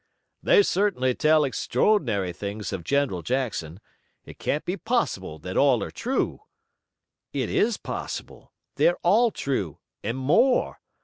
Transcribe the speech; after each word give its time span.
"They 0.41 0.63
certainly 0.63 1.13
tell 1.13 1.43
extraordinary 1.43 2.33
things 2.33 2.73
of 2.73 2.83
General 2.83 3.21
Jackson. 3.21 3.79
It 4.25 4.39
can't 4.39 4.65
be 4.65 4.75
possible 4.75 5.37
that 5.37 5.55
all 5.57 5.83
are 5.83 5.91
true!" 5.91 6.39
"It 7.33 7.51
is 7.51 7.77
possible. 7.77 8.51
They're 8.77 8.97
all 9.03 9.29
true 9.29 9.77
and 10.01 10.17
more. 10.17 10.79